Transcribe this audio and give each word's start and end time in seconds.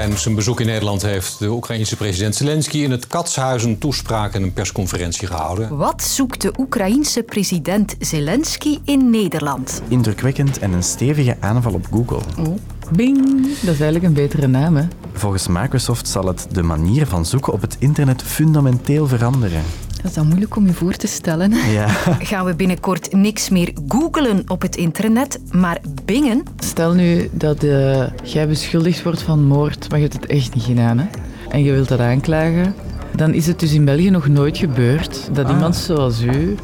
Tijdens 0.00 0.22
zijn 0.22 0.34
bezoek 0.34 0.60
in 0.60 0.66
Nederland 0.66 1.02
heeft 1.02 1.38
de 1.38 1.48
Oekraïense 1.48 1.96
president 1.96 2.34
Zelensky 2.34 2.78
in 2.78 2.90
het 2.90 3.06
Katshuis 3.06 3.64
een 3.64 3.78
toespraak 3.78 4.34
en 4.34 4.42
een 4.42 4.52
persconferentie 4.52 5.26
gehouden. 5.26 5.76
Wat 5.76 6.02
zoekt 6.02 6.40
de 6.40 6.52
Oekraïense 6.58 7.22
president 7.22 7.96
Zelensky 7.98 8.78
in 8.84 9.10
Nederland? 9.10 9.82
Indrukwekkend 9.88 10.58
en 10.58 10.72
een 10.72 10.82
stevige 10.82 11.36
aanval 11.40 11.72
op 11.72 11.86
Google. 11.90 12.20
Oh. 12.38 12.56
Bing, 12.92 13.40
dat 13.42 13.74
is 13.74 13.80
eigenlijk 13.80 14.04
een 14.04 14.12
betere 14.12 14.46
naam, 14.46 14.76
hè? 14.76 14.84
Volgens 15.12 15.48
Microsoft 15.48 16.08
zal 16.08 16.26
het 16.26 16.46
de 16.52 16.62
manier 16.62 17.06
van 17.06 17.26
zoeken 17.26 17.52
op 17.52 17.60
het 17.60 17.76
internet 17.78 18.22
fundamenteel 18.22 19.06
veranderen. 19.06 19.62
Dat 20.02 20.10
is 20.10 20.16
dan 20.16 20.26
moeilijk 20.26 20.56
om 20.56 20.66
je 20.66 20.72
voor 20.72 20.92
te 20.92 21.06
stellen. 21.06 21.50
Ja. 21.50 21.88
Gaan 22.30 22.44
we 22.44 22.54
binnenkort 22.54 23.12
niks 23.12 23.48
meer 23.48 23.72
googelen 23.88 24.42
op 24.46 24.62
het 24.62 24.76
internet, 24.76 25.40
maar 25.52 25.80
bingen? 26.04 26.42
Stel 26.58 26.92
nu 26.92 27.28
dat 27.32 27.64
uh, 27.64 28.06
jij 28.22 28.48
beschuldigd 28.48 29.02
wordt 29.02 29.22
van 29.22 29.44
moord, 29.44 29.90
maar 29.90 29.98
je 29.98 30.04
hebt 30.08 30.20
het 30.20 30.30
echt 30.30 30.54
niet 30.54 30.64
gedaan, 30.64 30.98
hè? 30.98 31.06
En 31.48 31.62
je 31.62 31.72
wilt 31.72 31.88
dat 31.88 32.00
aanklagen. 32.00 32.74
Dan 33.16 33.34
is 33.34 33.46
het 33.46 33.60
dus 33.60 33.72
in 33.72 33.84
België 33.84 34.10
nog 34.10 34.28
nooit 34.28 34.58
gebeurd 34.58 35.28
dat 35.32 35.44
ah. 35.44 35.50
iemand 35.50 35.76
zoals 35.76 36.22
u 36.22 36.56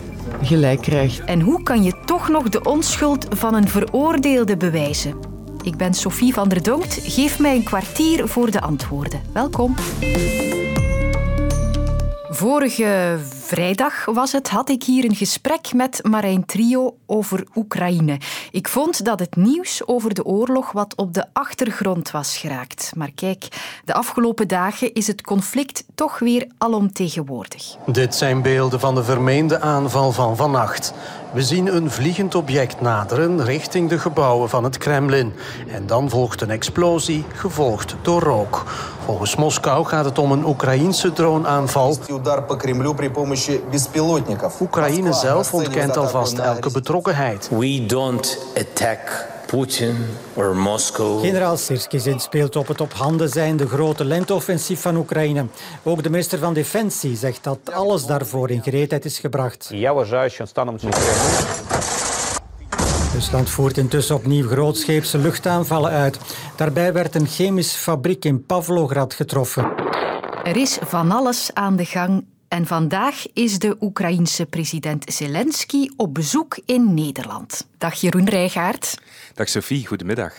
gelijk 0.42 0.80
krijgt. 0.80 1.24
En 1.24 1.40
hoe 1.40 1.62
kan 1.62 1.82
je 1.82 1.92
toch 2.04 2.28
nog 2.28 2.48
de 2.48 2.62
onschuld 2.62 3.26
van 3.30 3.54
een 3.54 3.68
veroordeelde 3.68 4.56
bewijzen? 4.56 5.14
Ik 5.62 5.76
ben 5.76 5.94
Sophie 5.94 6.34
van 6.34 6.48
der 6.48 6.62
Donkt. 6.62 6.98
Geef 7.02 7.38
mij 7.38 7.56
een 7.56 7.64
kwartier 7.64 8.28
voor 8.28 8.50
de 8.50 8.60
antwoorden. 8.60 9.20
Welkom. 9.32 9.74
Vorige 12.36 13.18
vrijdag 13.40 14.04
was 14.04 14.32
het, 14.32 14.48
had 14.48 14.68
ik 14.68 14.82
hier 14.82 15.04
een 15.04 15.14
gesprek 15.14 15.72
met 15.72 16.00
Marijn 16.02 16.44
Trio 16.44 16.96
over 17.06 17.46
Oekraïne. 17.54 18.18
Ik 18.50 18.68
vond 18.68 19.04
dat 19.04 19.18
het 19.18 19.36
nieuws 19.36 19.86
over 19.86 20.14
de 20.14 20.24
oorlog 20.24 20.72
wat 20.72 20.96
op 20.96 21.14
de 21.14 21.24
achtergrond 21.32 22.10
was 22.10 22.36
geraakt. 22.38 22.92
Maar 22.96 23.10
kijk, 23.14 23.48
de 23.84 23.94
afgelopen 23.94 24.48
dagen 24.48 24.92
is 24.92 25.06
het 25.06 25.22
conflict 25.22 25.84
toch 25.94 26.18
weer 26.18 26.46
alomtegenwoordig. 26.58 27.76
Dit 27.86 28.14
zijn 28.14 28.42
beelden 28.42 28.80
van 28.80 28.94
de 28.94 29.04
vermeende 29.04 29.60
aanval 29.60 30.12
van 30.12 30.36
vannacht. 30.36 30.92
We 31.32 31.42
zien 31.42 31.76
een 31.76 31.90
vliegend 31.90 32.34
object 32.34 32.80
naderen 32.80 33.44
richting 33.44 33.88
de 33.88 33.98
gebouwen 33.98 34.48
van 34.48 34.64
het 34.64 34.78
Kremlin. 34.78 35.32
En 35.68 35.86
dan 35.86 36.10
volgt 36.10 36.40
een 36.40 36.50
explosie, 36.50 37.24
gevolgd 37.34 37.96
door 38.02 38.22
rook. 38.22 38.64
Volgens 39.04 39.36
Moskou 39.36 39.84
gaat 39.84 40.04
het 40.04 40.18
om 40.18 40.32
een 40.32 40.44
Oekraïense 40.44 41.12
droneaanval. 41.12 41.96
Oekraïne 44.60 45.12
zelf 45.12 45.54
ontkent 45.54 45.96
alvast 45.96 46.38
elke 46.38 46.70
betrokkenheid. 46.70 47.48
We 47.48 47.86
don't 47.86 48.38
attack 48.56 49.34
Putin 49.56 49.96
or 50.34 50.56
Moscow. 50.56 51.20
Generaal 51.20 51.56
Sirskizin 51.56 52.20
speelt 52.20 52.56
op 52.56 52.68
het 52.68 52.80
op 52.80 52.92
handen 52.92 53.28
zijnde 53.28 53.66
grote 53.68 54.04
lenteoffensief 54.04 54.80
van 54.80 54.96
Oekraïne. 54.96 55.46
Ook 55.82 56.02
de 56.02 56.10
minister 56.10 56.38
van 56.38 56.54
Defensie 56.54 57.16
zegt 57.16 57.44
dat 57.44 57.58
alles 57.72 58.06
daarvoor 58.06 58.50
in 58.50 58.62
gereedheid 58.62 59.04
is 59.04 59.18
gebracht. 59.18 59.70
Rusland 63.12 63.50
voert 63.50 63.78
intussen 63.78 64.14
opnieuw 64.14 64.48
grootscheepse 64.48 65.18
luchtaanvallen 65.18 65.90
uit. 65.90 66.18
Daarbij 66.56 66.92
werd 66.92 67.14
een 67.14 67.26
chemische 67.26 67.78
fabriek 67.78 68.24
in 68.24 68.46
Pavlograd 68.46 69.14
getroffen. 69.14 69.72
Er 70.44 70.56
is 70.56 70.78
van 70.82 71.10
alles 71.10 71.50
aan 71.54 71.76
de 71.76 71.84
gang 71.84 72.24
en 72.56 72.66
vandaag 72.66 73.26
is 73.32 73.58
de 73.58 73.76
Oekraïense 73.80 74.46
president 74.46 75.12
Zelensky 75.12 75.88
op 75.96 76.14
bezoek 76.14 76.58
in 76.66 76.94
Nederland. 76.94 77.66
Dag 77.78 77.94
Jeroen 77.94 78.28
Rijgaard. 78.28 78.98
Dag 79.34 79.48
Sophie, 79.48 79.86
goedemiddag 79.86 80.34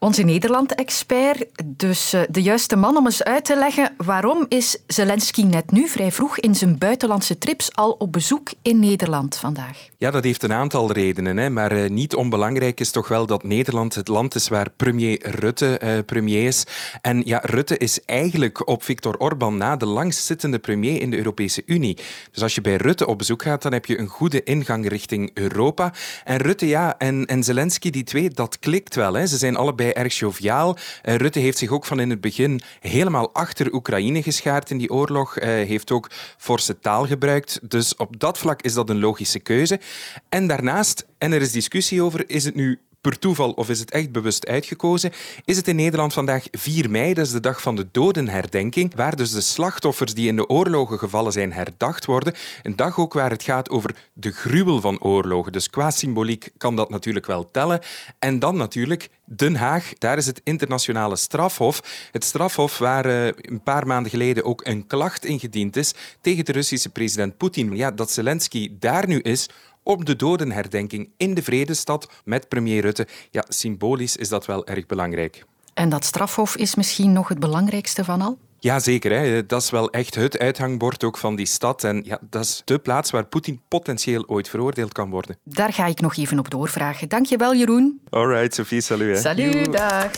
onze 0.00 0.22
Nederland-expert. 0.22 1.44
Dus 1.64 2.14
uh, 2.14 2.20
de 2.30 2.42
juiste 2.42 2.76
man 2.76 2.96
om 2.96 3.04
eens 3.06 3.22
uit 3.22 3.44
te 3.44 3.56
leggen 3.56 3.92
waarom 3.96 4.46
is 4.48 4.78
Zelensky 4.86 5.42
net 5.42 5.70
nu, 5.70 5.88
vrij 5.88 6.12
vroeg 6.12 6.38
in 6.38 6.54
zijn 6.54 6.78
buitenlandse 6.78 7.38
trips, 7.38 7.74
al 7.74 7.90
op 7.90 8.12
bezoek 8.12 8.48
in 8.62 8.78
Nederland 8.78 9.36
vandaag? 9.36 9.88
Ja, 9.98 10.10
dat 10.10 10.24
heeft 10.24 10.42
een 10.42 10.52
aantal 10.52 10.92
redenen. 10.92 11.36
Hè. 11.36 11.50
Maar 11.50 11.76
uh, 11.76 11.88
niet 11.88 12.14
onbelangrijk 12.14 12.80
is 12.80 12.90
toch 12.90 13.08
wel 13.08 13.26
dat 13.26 13.42
Nederland 13.42 13.94
het 13.94 14.08
land 14.08 14.34
is 14.34 14.48
waar 14.48 14.70
premier 14.76 15.30
Rutte 15.30 15.80
uh, 15.84 15.98
premier 16.06 16.46
is. 16.46 16.64
En 17.00 17.22
ja, 17.24 17.40
Rutte 17.42 17.76
is 17.76 18.04
eigenlijk 18.04 18.68
op 18.68 18.82
Viktor 18.82 19.16
Orban 19.16 19.56
na 19.56 19.76
de 19.76 19.86
langstzittende 19.86 20.58
premier 20.58 21.00
in 21.00 21.10
de 21.10 21.16
Europese 21.16 21.62
Unie. 21.66 21.98
Dus 22.32 22.42
als 22.42 22.54
je 22.54 22.60
bij 22.60 22.76
Rutte 22.76 23.06
op 23.06 23.18
bezoek 23.18 23.42
gaat, 23.42 23.62
dan 23.62 23.72
heb 23.72 23.86
je 23.86 23.98
een 23.98 24.08
goede 24.08 24.42
ingang 24.42 24.88
richting 24.88 25.30
Europa. 25.34 25.92
En 26.24 26.36
Rutte, 26.36 26.66
ja, 26.66 26.98
en, 26.98 27.26
en 27.26 27.42
Zelensky, 27.42 27.90
die 27.90 28.04
twee, 28.04 28.30
dat 28.30 28.58
klikt 28.58 28.94
wel. 28.94 29.14
Hè. 29.14 29.26
Ze 29.26 29.36
zijn 29.36 29.56
allebei 29.56 29.89
erg 29.92 30.18
joviaal. 30.18 30.76
Uh, 30.76 31.14
Rutte 31.14 31.38
heeft 31.38 31.58
zich 31.58 31.70
ook 31.70 31.84
van 31.84 32.00
in 32.00 32.10
het 32.10 32.20
begin 32.20 32.60
helemaal 32.80 33.34
achter 33.34 33.72
Oekraïne 33.72 34.22
geschaard 34.22 34.70
in 34.70 34.78
die 34.78 34.90
oorlog. 34.90 35.38
Uh, 35.38 35.44
heeft 35.44 35.90
ook 35.90 36.10
forse 36.36 36.78
taal 36.78 37.06
gebruikt. 37.06 37.58
Dus 37.62 37.96
op 37.96 38.20
dat 38.20 38.38
vlak 38.38 38.62
is 38.62 38.74
dat 38.74 38.90
een 38.90 39.00
logische 39.00 39.38
keuze. 39.40 39.80
En 40.28 40.46
daarnaast, 40.46 41.06
en 41.18 41.32
er 41.32 41.40
is 41.40 41.52
discussie 41.52 42.02
over, 42.02 42.30
is 42.30 42.44
het 42.44 42.54
nu 42.54 42.80
per 43.00 43.18
toeval 43.18 43.50
of 43.50 43.68
is 43.68 43.80
het 43.80 43.90
echt 43.90 44.12
bewust 44.12 44.46
uitgekozen, 44.46 45.12
is 45.44 45.56
het 45.56 45.68
in 45.68 45.76
Nederland 45.76 46.12
vandaag 46.12 46.44
4 46.50 46.90
mei, 46.90 47.14
dat 47.14 47.26
is 47.26 47.32
de 47.32 47.40
dag 47.40 47.62
van 47.62 47.76
de 47.76 47.86
dodenherdenking, 47.92 48.94
waar 48.94 49.16
dus 49.16 49.30
de 49.30 49.40
slachtoffers 49.40 50.14
die 50.14 50.28
in 50.28 50.36
de 50.36 50.48
oorlogen 50.48 50.98
gevallen 50.98 51.32
zijn 51.32 51.52
herdacht 51.52 52.04
worden. 52.04 52.34
Een 52.62 52.76
dag 52.76 52.98
ook 52.98 53.12
waar 53.12 53.30
het 53.30 53.42
gaat 53.42 53.70
over 53.70 53.94
de 54.12 54.30
gruwel 54.30 54.80
van 54.80 55.02
oorlogen. 55.02 55.52
Dus 55.52 55.70
qua 55.70 55.90
symboliek 55.90 56.50
kan 56.56 56.76
dat 56.76 56.90
natuurlijk 56.90 57.26
wel 57.26 57.50
tellen. 57.50 57.80
En 58.18 58.38
dan 58.38 58.56
natuurlijk 58.56 59.08
Den 59.36 59.56
Haag, 59.56 59.92
daar 59.98 60.16
is 60.16 60.26
het 60.26 60.40
internationale 60.44 61.16
strafhof. 61.16 62.08
Het 62.12 62.24
strafhof 62.24 62.78
waar 62.78 63.06
uh, 63.06 63.26
een 63.26 63.62
paar 63.62 63.86
maanden 63.86 64.10
geleden 64.10 64.44
ook 64.44 64.66
een 64.66 64.86
klacht 64.86 65.24
ingediend 65.24 65.76
is 65.76 65.94
tegen 66.20 66.44
de 66.44 66.52
Russische 66.52 66.88
president 66.88 67.36
Poetin. 67.36 67.76
Ja, 67.76 67.90
dat 67.90 68.10
Zelensky 68.10 68.72
daar 68.78 69.08
nu 69.08 69.20
is 69.20 69.48
op 69.90 70.04
de 70.04 70.16
dodenherdenking 70.16 71.08
in 71.16 71.34
de 71.34 71.42
Vredestad 71.42 72.10
met 72.24 72.48
premier 72.48 72.80
Rutte. 72.80 73.06
Ja, 73.30 73.44
symbolisch 73.48 74.16
is 74.16 74.28
dat 74.28 74.46
wel 74.46 74.66
erg 74.66 74.86
belangrijk. 74.86 75.44
En 75.74 75.88
dat 75.88 76.04
strafhof 76.04 76.56
is 76.56 76.74
misschien 76.74 77.12
nog 77.12 77.28
het 77.28 77.38
belangrijkste 77.38 78.04
van 78.04 78.20
al? 78.20 78.38
Jazeker, 78.58 79.12
hè. 79.12 79.46
dat 79.46 79.62
is 79.62 79.70
wel 79.70 79.90
echt 79.90 80.14
het 80.14 80.38
uithangbord 80.38 81.04
ook 81.04 81.16
van 81.16 81.36
die 81.36 81.46
stad. 81.46 81.84
En 81.84 82.02
ja, 82.04 82.18
dat 82.30 82.44
is 82.44 82.62
de 82.64 82.78
plaats 82.78 83.10
waar 83.10 83.24
Poetin 83.24 83.60
potentieel 83.68 84.24
ooit 84.26 84.48
veroordeeld 84.48 84.92
kan 84.92 85.10
worden. 85.10 85.36
Daar 85.44 85.72
ga 85.72 85.86
ik 85.86 86.00
nog 86.00 86.16
even 86.16 86.38
op 86.38 86.50
doorvragen. 86.50 87.08
Dankjewel, 87.08 87.54
Jeroen. 87.54 88.00
Alright, 88.10 88.54
Sophie, 88.54 88.80
salut. 88.80 89.14
Hè. 89.14 89.20
Salut, 89.20 89.72
dag. 89.72 90.10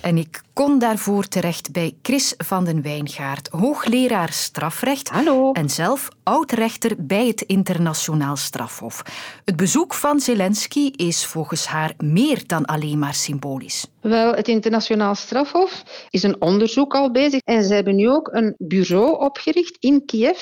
En 0.00 0.18
ik 0.18 0.42
kon 0.60 0.78
daarvoor 0.78 1.28
terecht 1.28 1.72
bij 1.72 1.94
Chris 2.02 2.34
van 2.36 2.64
den 2.64 2.82
Wijngaard, 2.82 3.48
hoogleraar 3.48 4.32
strafrecht 4.32 5.08
Hallo. 5.08 5.52
en 5.52 5.68
zelf 5.70 6.08
oud-rechter 6.22 6.94
bij 6.98 7.26
het 7.26 7.40
Internationaal 7.40 8.36
Strafhof. 8.36 9.02
Het 9.44 9.56
bezoek 9.56 9.94
van 9.94 10.20
Zelensky 10.20 10.90
is 10.96 11.26
volgens 11.26 11.66
haar 11.66 11.94
meer 11.98 12.42
dan 12.46 12.64
alleen 12.64 12.98
maar 12.98 13.14
symbolisch. 13.14 13.86
Wel, 14.00 14.34
het 14.34 14.48
Internationaal 14.48 15.14
Strafhof 15.14 15.82
is 16.10 16.22
een 16.22 16.40
onderzoek 16.40 16.94
al 16.94 17.10
bezig 17.10 17.40
en 17.44 17.64
ze 17.64 17.74
hebben 17.74 17.96
nu 17.96 18.08
ook 18.08 18.28
een 18.32 18.54
bureau 18.58 19.18
opgericht 19.18 19.76
in 19.78 20.04
Kiev 20.04 20.38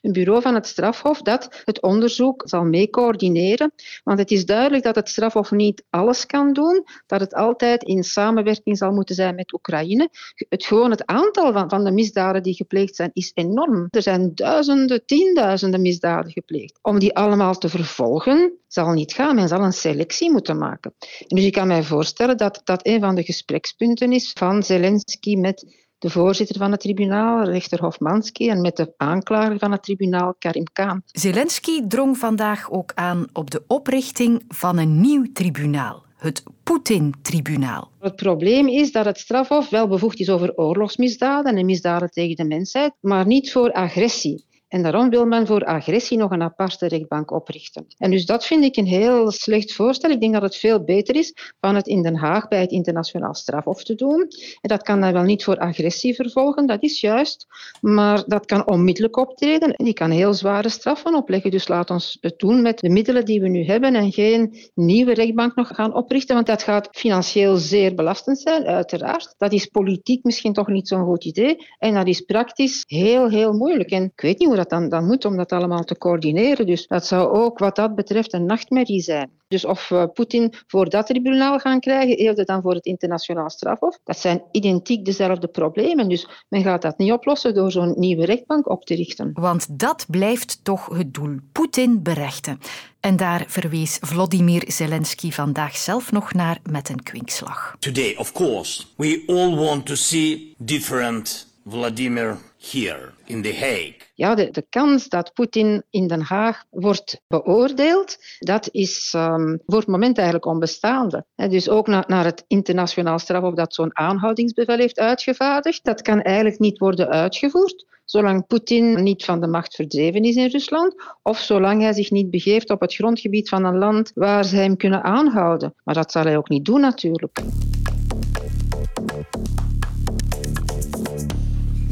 een 0.00 0.12
bureau 0.12 0.42
van 0.42 0.54
het 0.54 0.66
strafhof 0.66 1.22
dat 1.22 1.62
het 1.64 1.82
onderzoek 1.82 2.42
zal 2.44 2.64
mee 2.64 2.90
coördineren. 2.90 3.72
Want 4.04 4.18
het 4.18 4.30
is 4.30 4.46
duidelijk 4.46 4.82
dat 4.82 4.94
het 4.94 5.08
strafhof 5.08 5.50
niet 5.50 5.84
alles 5.90 6.26
kan 6.26 6.52
doen, 6.52 6.86
dat 7.06 7.20
het 7.20 7.34
altijd 7.34 7.82
in 7.82 8.04
samenwerking 8.04 8.76
zal 8.76 8.92
moeten 8.92 9.14
zijn 9.14 9.34
met 9.34 9.52
Oekraïne. 9.60 10.08
Het, 10.48 10.64
gewoon 10.64 10.90
het 10.90 11.06
aantal 11.06 11.52
van, 11.52 11.68
van 11.68 11.84
de 11.84 11.90
misdaden 11.90 12.42
die 12.42 12.54
gepleegd 12.54 12.96
zijn 12.96 13.10
is 13.12 13.30
enorm. 13.34 13.86
Er 13.90 14.02
zijn 14.02 14.34
duizenden, 14.34 15.04
tienduizenden 15.06 15.80
misdaden 15.80 16.32
gepleegd. 16.32 16.78
Om 16.82 16.98
die 16.98 17.16
allemaal 17.16 17.54
te 17.54 17.68
vervolgen, 17.68 18.52
zal 18.68 18.92
niet 18.92 19.12
gaan. 19.12 19.34
Men 19.34 19.48
zal 19.48 19.64
een 19.64 19.72
selectie 19.72 20.30
moeten 20.30 20.58
maken. 20.58 20.94
En 20.98 21.36
dus 21.36 21.44
ik 21.44 21.52
kan 21.52 21.66
mij 21.66 21.82
voorstellen 21.82 22.36
dat 22.36 22.60
dat 22.64 22.86
een 22.86 23.00
van 23.00 23.14
de 23.14 23.22
gesprekspunten 23.22 24.12
is 24.12 24.32
van 24.32 24.62
Zelensky 24.62 25.36
met 25.36 25.78
de 26.00 26.10
voorzitter 26.10 26.56
van 26.56 26.70
het 26.70 26.80
tribunaal, 26.80 27.44
rechter 27.44 27.80
Hofmanski, 27.80 28.48
en 28.48 28.60
met 28.60 28.76
de 28.76 28.94
aanklager 28.96 29.58
van 29.58 29.72
het 29.72 29.82
tribunaal, 29.82 30.34
Karim 30.38 30.64
Khan. 30.72 31.02
Zelensky 31.06 31.86
drong 31.86 32.18
vandaag 32.18 32.70
ook 32.70 32.92
aan 32.94 33.26
op 33.32 33.50
de 33.50 33.64
oprichting 33.66 34.44
van 34.48 34.78
een 34.78 35.00
nieuw 35.00 35.24
tribunaal, 35.32 36.04
het 36.20 36.42
Poetin-tribunaal. 36.62 37.90
Het 38.00 38.16
probleem 38.16 38.68
is 38.68 38.92
dat 38.92 39.04
het 39.04 39.18
strafhof 39.18 39.68
wel 39.70 39.88
bevoegd 39.88 40.20
is 40.20 40.30
over 40.30 40.54
oorlogsmisdaden 40.56 41.56
en 41.56 41.66
misdaden 41.66 42.10
tegen 42.10 42.36
de 42.36 42.44
mensheid, 42.44 42.92
maar 43.00 43.26
niet 43.26 43.52
voor 43.52 43.72
agressie. 43.72 44.44
En 44.70 44.82
daarom 44.82 45.10
wil 45.10 45.26
men 45.26 45.46
voor 45.46 45.64
agressie 45.64 46.18
nog 46.18 46.30
een 46.30 46.42
aparte 46.42 46.88
rechtbank 46.88 47.30
oprichten. 47.30 47.86
En 47.98 48.10
dus 48.10 48.26
dat 48.26 48.46
vind 48.46 48.64
ik 48.64 48.76
een 48.76 48.86
heel 48.86 49.30
slecht 49.30 49.72
voorstel. 49.72 50.10
Ik 50.10 50.20
denk 50.20 50.32
dat 50.32 50.42
het 50.42 50.56
veel 50.56 50.84
beter 50.84 51.16
is 51.16 51.34
van 51.60 51.74
het 51.74 51.86
in 51.86 52.02
Den 52.02 52.16
Haag 52.16 52.48
bij 52.48 52.60
het 52.60 52.70
internationaal 52.70 53.34
strafhof 53.34 53.84
te 53.84 53.94
doen. 53.94 54.20
En 54.60 54.68
dat 54.68 54.82
kan 54.82 55.00
dan 55.00 55.12
wel 55.12 55.22
niet 55.22 55.44
voor 55.44 55.58
agressie 55.58 56.14
vervolgen, 56.14 56.66
dat 56.66 56.82
is 56.82 57.00
juist. 57.00 57.46
Maar 57.80 58.22
dat 58.26 58.46
kan 58.46 58.68
onmiddellijk 58.68 59.16
optreden. 59.16 59.74
En 59.74 59.84
die 59.84 59.94
kan 59.94 60.10
heel 60.10 60.34
zware 60.34 60.68
straffen 60.68 61.14
opleggen. 61.14 61.50
Dus 61.50 61.68
laat 61.68 61.90
ons 61.90 62.18
het 62.20 62.38
doen 62.38 62.62
met 62.62 62.78
de 62.78 62.88
middelen 62.88 63.24
die 63.24 63.40
we 63.40 63.48
nu 63.48 63.64
hebben 63.64 63.94
en 63.94 64.12
geen 64.12 64.56
nieuwe 64.74 65.14
rechtbank 65.14 65.54
nog 65.54 65.68
gaan 65.68 65.94
oprichten. 65.94 66.34
Want 66.34 66.46
dat 66.46 66.62
gaat 66.62 66.88
financieel 66.92 67.56
zeer 67.56 67.94
belastend 67.94 68.40
zijn, 68.40 68.64
uiteraard. 68.64 69.34
Dat 69.38 69.52
is 69.52 69.66
politiek 69.66 70.24
misschien 70.24 70.52
toch 70.52 70.68
niet 70.68 70.88
zo'n 70.88 71.04
goed 71.04 71.24
idee. 71.24 71.66
En 71.78 71.94
dat 71.94 72.06
is 72.06 72.20
praktisch 72.20 72.84
heel, 72.86 73.28
heel 73.28 73.52
moeilijk. 73.52 73.90
En 73.90 74.02
ik 74.02 74.20
weet 74.20 74.38
niet 74.38 74.48
hoe 74.48 74.58
dat 74.60 74.70
dan, 74.70 74.88
dan 74.88 75.06
moet 75.06 75.24
om 75.24 75.36
dat 75.36 75.52
allemaal 75.52 75.84
te 75.84 75.98
coördineren. 75.98 76.66
Dus 76.66 76.86
dat 76.86 77.06
zou 77.06 77.28
ook 77.28 77.58
wat 77.58 77.76
dat 77.76 77.94
betreft 77.94 78.32
een 78.32 78.46
nachtmerrie 78.46 79.00
zijn. 79.00 79.30
Dus 79.48 79.64
of 79.64 79.88
we 79.88 80.10
Poetin 80.14 80.54
voor 80.66 80.88
dat 80.88 81.06
tribunaal 81.06 81.58
gaan 81.58 81.80
krijgen, 81.80 82.16
eerder 82.16 82.44
dan 82.44 82.62
voor 82.62 82.74
het 82.74 82.84
internationaal 82.84 83.50
strafhof, 83.50 83.98
dat 84.04 84.18
zijn 84.18 84.42
identiek 84.52 85.04
dezelfde 85.04 85.46
problemen. 85.46 86.08
Dus 86.08 86.28
men 86.48 86.62
gaat 86.62 86.82
dat 86.82 86.98
niet 86.98 87.12
oplossen 87.12 87.54
door 87.54 87.70
zo'n 87.70 87.94
nieuwe 87.96 88.24
rechtbank 88.24 88.68
op 88.68 88.84
te 88.84 88.94
richten. 88.94 89.30
Want 89.34 89.78
dat 89.78 90.06
blijft 90.08 90.60
toch 90.62 90.88
het 90.96 91.14
doel: 91.14 91.36
Poetin 91.52 92.02
berechten. 92.02 92.58
En 93.00 93.16
daar 93.16 93.44
verwees 93.46 93.98
Vladimir 94.00 94.62
Zelensky 94.66 95.30
vandaag 95.30 95.76
zelf 95.76 96.12
nog 96.12 96.32
naar 96.32 96.58
met 96.70 96.88
een 96.88 97.02
kwinkslag. 97.02 97.76
Today, 97.78 98.14
of 98.18 98.32
course, 98.32 98.84
we 98.96 99.22
all 99.26 99.54
want 99.54 99.86
to 99.86 99.94
see 99.94 100.54
different 100.58 101.49
Vladimir 101.64 102.38
here 102.58 103.10
in 103.24 103.42
The 103.42 103.54
Hague. 103.54 103.96
Ja, 104.14 104.34
de, 104.34 104.66
kans 104.68 105.08
dat 105.08 105.32
Poetin 105.32 105.82
in 105.90 106.06
Den 106.06 106.20
Haag 106.20 106.64
wordt 106.70 107.20
beoordeeld, 107.28 108.16
dat 108.38 108.68
is 108.72 109.12
um, 109.16 109.62
voor 109.66 109.78
het 109.78 109.88
moment 109.88 110.16
eigenlijk 110.16 110.46
onbestaande. 110.46 111.24
Dus 111.34 111.68
ook 111.68 111.86
na, 111.86 112.04
naar 112.06 112.24
het 112.24 112.44
internationaal 112.46 113.18
strafhof 113.18 113.54
dat 113.54 113.74
zo'n 113.74 113.96
aanhoudingsbevel 113.96 114.78
heeft 114.78 114.98
uitgevaardigd, 114.98 115.84
dat 115.84 116.02
kan 116.02 116.22
eigenlijk 116.22 116.58
niet 116.58 116.78
worden 116.78 117.08
uitgevoerd 117.08 117.88
zolang 118.10 118.46
Poetin 118.46 119.02
niet 119.02 119.24
van 119.24 119.40
de 119.40 119.46
macht 119.46 119.74
verdreven 119.74 120.22
is 120.22 120.36
in 120.36 120.48
Rusland 120.48 120.94
of 121.22 121.38
zolang 121.38 121.82
hij 121.82 121.92
zich 121.92 122.10
niet 122.10 122.30
begeeft 122.30 122.70
op 122.70 122.80
het 122.80 122.94
grondgebied 122.94 123.48
van 123.48 123.64
een 123.64 123.78
land 123.78 124.10
waar 124.14 124.44
ze 124.44 124.56
hem 124.56 124.76
kunnen 124.76 125.02
aanhouden. 125.02 125.74
Maar 125.84 125.94
dat 125.94 126.12
zal 126.12 126.24
hij 126.24 126.36
ook 126.36 126.48
niet 126.48 126.64
doen 126.64 126.80
natuurlijk. 126.80 127.40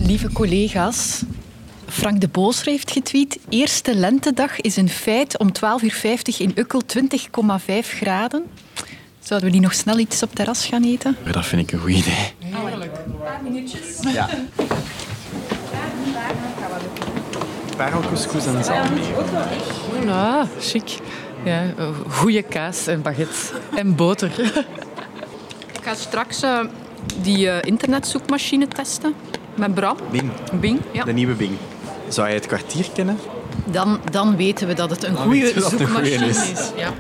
Lieve 0.09 0.33
collega's, 0.33 1.23
Frank 1.87 2.21
de 2.21 2.29
Boos 2.29 2.65
heeft 2.65 2.91
getweet. 2.91 3.39
Eerste 3.49 3.95
lentedag 3.95 4.61
is 4.61 4.77
een 4.77 4.89
feit 4.89 5.39
om 5.39 5.49
12.50 5.49 5.63
uur 5.83 6.35
in 6.39 6.53
Ukkel 6.55 6.83
20,5 6.97 7.09
graden. 7.81 8.45
Zouden 9.21 9.49
we 9.49 9.55
die 9.55 9.65
nog 9.65 9.75
snel 9.75 9.99
iets 9.99 10.23
op 10.23 10.35
terras 10.35 10.67
gaan 10.67 10.85
eten? 10.85 11.17
Ja, 11.25 11.33
dat 11.33 11.47
vind 11.47 11.63
ik 11.63 11.73
een 11.73 11.79
goed 11.79 11.91
idee. 11.91 12.33
Heerlijk. 12.39 12.93
Een 13.07 13.19
paar 13.19 13.41
minuutjes. 13.43 14.13
Ja. 14.13 14.29
Parelcouscous 17.77 18.47
en 18.47 18.65
zalm. 18.65 18.89
Ah, 20.09 20.45
chic. 20.61 20.97
Ja, 21.45 21.63
goede 22.09 22.43
kaas 22.43 22.87
en 22.87 23.03
baguette. 23.03 23.37
En 23.75 23.95
boter. 23.95 24.31
Ik 25.73 25.81
ga 25.83 25.95
straks 25.95 26.43
uh, 26.43 26.61
die 27.23 27.47
uh, 27.47 27.63
internetzoekmachine 27.63 28.69
testen. 28.69 29.15
Met 29.59 29.75
Bram. 29.75 29.97
Bing. 30.11 30.31
Bing, 30.61 30.81
ja. 30.93 31.05
De 31.05 31.13
nieuwe 31.13 31.35
Bing. 31.35 31.53
Zou 32.09 32.29
je 32.29 32.35
het 32.35 32.47
kwartier 32.47 32.87
kennen? 32.95 33.19
Dan, 33.65 34.01
dan 34.11 34.37
weten 34.37 34.67
we 34.67 34.75
dat 34.75 34.91
het 34.91 35.05
een 35.05 35.17
goede 35.17 35.53
zoekmachine 35.57 36.27
is. 36.27 36.51
is. 36.51 36.71
Ja. 36.77 36.93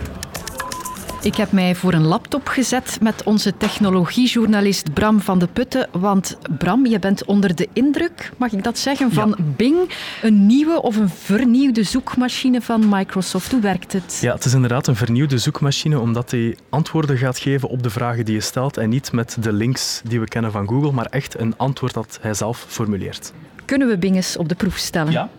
Ik 1.23 1.35
heb 1.35 1.53
mij 1.53 1.75
voor 1.75 1.93
een 1.93 2.06
laptop 2.06 2.49
gezet 2.49 2.99
met 3.00 3.23
onze 3.23 3.56
technologiejournalist 3.56 4.93
Bram 4.93 5.20
van 5.20 5.38
de 5.38 5.47
Putten. 5.47 5.88
Want 5.93 6.38
Bram, 6.59 6.87
je 6.87 6.99
bent 6.99 7.25
onder 7.25 7.55
de 7.55 7.69
indruk, 7.73 8.31
mag 8.37 8.53
ik 8.53 8.65
dat 8.65 8.79
zeggen, 8.79 9.12
van 9.12 9.29
ja. 9.29 9.44
Bing. 9.56 9.76
Een 10.23 10.47
nieuwe 10.47 10.82
of 10.82 10.97
een 10.97 11.09
vernieuwde 11.09 11.82
zoekmachine 11.82 12.61
van 12.61 12.88
Microsoft. 12.88 13.50
Hoe 13.50 13.61
werkt 13.61 13.93
het? 13.93 14.19
Ja, 14.20 14.35
het 14.35 14.44
is 14.44 14.55
inderdaad 14.55 14.87
een 14.87 14.97
vernieuwde 14.97 15.38
zoekmachine, 15.38 16.00
omdat 16.00 16.31
hij 16.31 16.56
antwoorden 16.69 17.19
gaat 17.19 17.38
geven 17.38 17.69
op 17.69 17.82
de 17.82 17.91
vragen 17.91 18.25
die 18.25 18.35
je 18.35 18.41
stelt. 18.41 18.76
En 18.76 18.88
niet 18.88 19.12
met 19.12 19.37
de 19.41 19.53
links 19.53 20.00
die 20.05 20.21
we 20.21 20.29
kennen 20.29 20.53
van 20.53 20.69
Google, 20.69 20.93
maar 20.93 21.06
echt 21.06 21.41
een 21.41 21.55
antwoord 21.56 21.94
dat 21.94 22.19
hij 22.21 22.35
zelf 22.35 22.64
formuleert. 22.69 23.32
Kunnen 23.64 23.88
we 23.88 23.99
Bing 23.99 24.17
eens 24.17 24.37
op 24.37 24.49
de 24.49 24.55
proef 24.55 24.76
stellen? 24.76 25.12
Ja. 25.12 25.31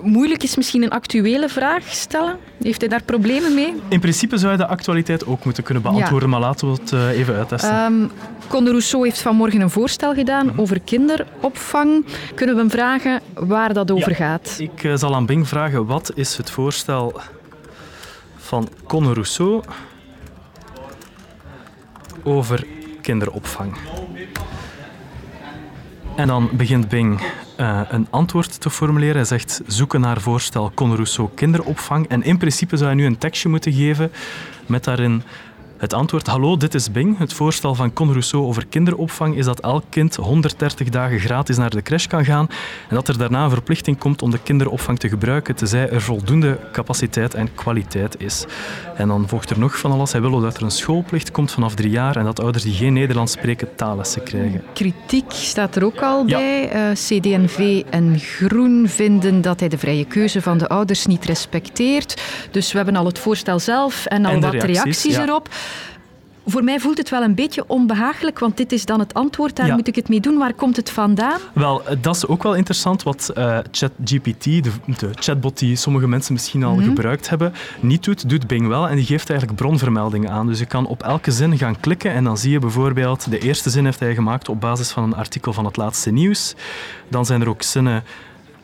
Moeilijk 0.00 0.42
is 0.42 0.56
misschien 0.56 0.82
een 0.82 0.90
actuele 0.90 1.48
vraag 1.48 1.82
stellen. 1.88 2.38
Heeft 2.62 2.80
hij 2.80 2.88
daar 2.88 3.02
problemen 3.02 3.54
mee? 3.54 3.74
In 3.88 4.00
principe 4.00 4.38
zou 4.38 4.52
je 4.52 4.58
de 4.58 4.66
actualiteit 4.66 5.26
ook 5.26 5.44
moeten 5.44 5.62
kunnen 5.62 5.82
beantwoorden, 5.82 6.30
ja. 6.30 6.38
maar 6.38 6.48
laten 6.48 6.66
we 6.66 6.80
het 6.80 6.92
uh, 6.92 7.08
even 7.18 7.34
uittesten. 7.34 7.84
Um, 7.84 8.10
Conde 8.48 8.70
Rousseau 8.70 9.04
heeft 9.04 9.20
vanmorgen 9.20 9.60
een 9.60 9.70
voorstel 9.70 10.14
gedaan 10.14 10.44
mm-hmm. 10.44 10.60
over 10.60 10.80
kinderopvang. 10.80 12.06
Kunnen 12.34 12.54
we 12.54 12.60
hem 12.60 12.70
vragen 12.70 13.20
waar 13.34 13.72
dat 13.72 13.90
over 13.90 14.10
ja. 14.10 14.16
gaat? 14.16 14.56
Ik 14.58 14.82
uh, 14.82 14.96
zal 14.96 15.14
aan 15.14 15.26
Bing 15.26 15.48
vragen 15.48 15.86
wat 15.86 16.10
is 16.14 16.36
het 16.36 16.50
voorstel 16.50 17.20
van 18.36 18.68
Conde 18.86 19.12
Rousseau 19.12 19.62
over 22.22 22.66
kinderopvang. 23.02 23.76
En 26.16 26.26
dan 26.26 26.50
begint 26.52 26.88
Bing 26.88 27.20
uh, 27.60 27.80
een 27.88 28.06
antwoord 28.10 28.60
te 28.60 28.70
formuleren. 28.70 29.16
Hij 29.16 29.24
zegt 29.24 29.60
zoeken 29.66 30.00
naar 30.00 30.20
voorstel 30.20 30.72
Con 30.74 31.06
kinderopvang. 31.34 32.08
En 32.08 32.22
in 32.22 32.38
principe 32.38 32.76
zou 32.76 32.88
hij 32.88 32.98
nu 32.98 33.06
een 33.06 33.18
tekstje 33.18 33.48
moeten 33.48 33.72
geven 33.72 34.12
met 34.66 34.84
daarin 34.84 35.22
het 35.78 35.92
antwoord, 35.92 36.26
hallo, 36.26 36.56
dit 36.56 36.74
is 36.74 36.90
Bing. 36.90 37.18
Het 37.18 37.32
voorstel 37.32 37.74
van 37.74 37.92
Con 37.92 38.10
Rousseau 38.10 38.44
over 38.46 38.66
kinderopvang 38.66 39.36
is 39.36 39.44
dat 39.44 39.60
elk 39.60 39.84
kind 39.88 40.16
130 40.16 40.88
dagen 40.88 41.18
gratis 41.18 41.56
naar 41.56 41.70
de 41.70 41.82
crash 41.82 42.06
kan 42.06 42.24
gaan 42.24 42.48
en 42.88 42.94
dat 42.94 43.08
er 43.08 43.18
daarna 43.18 43.44
een 43.44 43.50
verplichting 43.50 43.98
komt 43.98 44.22
om 44.22 44.30
de 44.30 44.38
kinderopvang 44.42 44.98
te 44.98 45.08
gebruiken, 45.08 45.56
tenzij 45.56 45.88
er 45.88 46.00
voldoende 46.00 46.58
capaciteit 46.72 47.34
en 47.34 47.54
kwaliteit 47.54 48.20
is. 48.20 48.44
En 48.96 49.08
dan 49.08 49.28
volgt 49.28 49.50
er 49.50 49.58
nog 49.58 49.78
van 49.78 49.92
alles. 49.92 50.12
Hij 50.12 50.20
wil 50.20 50.40
dat 50.40 50.56
er 50.56 50.62
een 50.62 50.70
schoolplicht 50.70 51.30
komt 51.30 51.52
vanaf 51.52 51.74
drie 51.74 51.90
jaar 51.90 52.16
en 52.16 52.24
dat 52.24 52.40
ouders 52.40 52.64
die 52.64 52.74
geen 52.74 52.92
Nederlands 52.92 53.32
spreken 53.32 53.74
taallessen 53.74 54.22
krijgen. 54.22 54.62
Kritiek 54.72 55.30
staat 55.30 55.76
er 55.76 55.84
ook 55.84 56.00
al 56.00 56.24
bij. 56.24 56.68
Ja. 56.72 56.88
Uh, 56.88 56.94
CD&V 56.94 57.82
en 57.90 58.18
Groen 58.18 58.88
vinden 58.88 59.42
dat 59.42 59.60
hij 59.60 59.68
de 59.68 59.78
vrije 59.78 60.04
keuze 60.04 60.42
van 60.42 60.58
de 60.58 60.68
ouders 60.68 61.06
niet 61.06 61.24
respecteert. 61.24 62.22
Dus 62.50 62.70
we 62.70 62.76
hebben 62.76 62.96
al 62.96 63.06
het 63.06 63.18
voorstel 63.18 63.58
zelf 63.58 64.06
en 64.06 64.24
al 64.24 64.32
en 64.32 64.40
wat 64.40 64.52
reacties, 64.52 64.82
reacties 64.82 65.16
ja. 65.16 65.22
erop. 65.22 65.48
Voor 66.48 66.64
mij 66.64 66.80
voelt 66.80 66.98
het 66.98 67.10
wel 67.10 67.22
een 67.22 67.34
beetje 67.34 67.64
onbehagelijk, 67.66 68.38
want 68.38 68.56
dit 68.56 68.72
is 68.72 68.84
dan 68.84 68.98
het 69.00 69.14
antwoord. 69.14 69.56
Daar 69.56 69.66
Ja. 69.66 69.74
moet 69.74 69.88
ik 69.88 69.94
het 69.94 70.08
mee 70.08 70.20
doen. 70.20 70.38
Waar 70.38 70.54
komt 70.54 70.76
het 70.76 70.90
vandaan? 70.90 71.38
Wel, 71.52 71.86
eh, 71.86 71.96
dat 72.00 72.16
is 72.16 72.26
ook 72.26 72.42
wel 72.42 72.54
interessant 72.54 73.02
wat 73.02 73.30
eh, 73.34 73.58
ChatGPT, 73.70 74.44
de, 74.44 74.70
de 74.98 75.10
chatbot 75.14 75.58
die 75.58 75.76
sommige 75.76 76.08
mensen 76.08 76.32
misschien 76.32 76.64
al 76.64 76.76
gebruikt 76.76 77.28
hebben, 77.28 77.52
niet 77.80 78.04
doet, 78.04 78.28
doet 78.28 78.46
Bing 78.46 78.66
wel. 78.68 78.88
En 78.88 78.96
die 78.96 79.04
geeft 79.04 79.30
eigenlijk 79.30 79.60
bronvermeldingen 79.60 80.30
aan. 80.30 80.46
Dus 80.46 80.58
je 80.58 80.66
kan 80.66 80.86
op 80.86 81.02
elke 81.02 81.30
zin 81.30 81.58
gaan 81.58 81.80
klikken 81.80 82.10
en 82.12 82.24
dan 82.24 82.38
zie 82.38 82.50
je 82.50 82.58
bijvoorbeeld, 82.58 83.30
de 83.30 83.38
eerste 83.38 83.70
zin 83.70 83.84
heeft 83.84 84.00
hij 84.00 84.14
gemaakt 84.14 84.48
op 84.48 84.60
basis 84.60 84.90
van 84.90 85.02
een 85.02 85.14
artikel 85.14 85.52
van 85.52 85.64
het 85.64 85.76
laatste 85.76 86.10
nieuws. 86.10 86.54
Dan 87.08 87.26
zijn 87.26 87.40
er 87.40 87.48
ook 87.48 87.62
zinnen 87.62 88.04